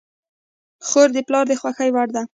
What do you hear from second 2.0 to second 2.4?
ده.